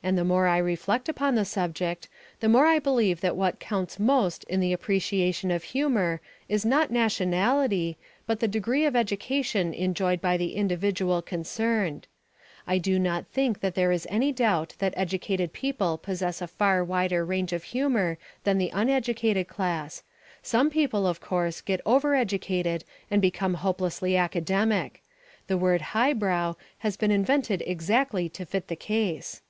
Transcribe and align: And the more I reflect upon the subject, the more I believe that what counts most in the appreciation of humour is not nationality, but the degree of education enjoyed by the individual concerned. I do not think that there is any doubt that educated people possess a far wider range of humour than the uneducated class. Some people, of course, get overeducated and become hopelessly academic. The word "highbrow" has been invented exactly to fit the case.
And 0.00 0.16
the 0.16 0.22
more 0.24 0.46
I 0.46 0.58
reflect 0.58 1.08
upon 1.08 1.34
the 1.34 1.44
subject, 1.44 2.06
the 2.38 2.48
more 2.48 2.66
I 2.66 2.78
believe 2.78 3.20
that 3.20 3.34
what 3.34 3.58
counts 3.58 3.98
most 3.98 4.44
in 4.44 4.60
the 4.60 4.72
appreciation 4.72 5.50
of 5.50 5.64
humour 5.64 6.20
is 6.48 6.64
not 6.64 6.92
nationality, 6.92 7.98
but 8.24 8.38
the 8.38 8.46
degree 8.46 8.84
of 8.86 8.94
education 8.94 9.74
enjoyed 9.74 10.20
by 10.20 10.36
the 10.36 10.54
individual 10.54 11.20
concerned. 11.20 12.06
I 12.64 12.78
do 12.78 12.96
not 13.00 13.26
think 13.26 13.58
that 13.58 13.74
there 13.74 13.90
is 13.90 14.06
any 14.08 14.30
doubt 14.30 14.76
that 14.78 14.94
educated 14.96 15.52
people 15.52 15.98
possess 15.98 16.40
a 16.40 16.46
far 16.46 16.84
wider 16.84 17.24
range 17.24 17.52
of 17.52 17.64
humour 17.64 18.18
than 18.44 18.58
the 18.58 18.70
uneducated 18.72 19.48
class. 19.48 20.04
Some 20.44 20.70
people, 20.70 21.08
of 21.08 21.20
course, 21.20 21.60
get 21.60 21.82
overeducated 21.84 22.84
and 23.10 23.20
become 23.20 23.54
hopelessly 23.54 24.16
academic. 24.16 25.02
The 25.48 25.58
word 25.58 25.80
"highbrow" 25.90 26.54
has 26.78 26.96
been 26.96 27.10
invented 27.10 27.64
exactly 27.66 28.28
to 28.28 28.46
fit 28.46 28.68
the 28.68 28.76
case. 28.76 29.42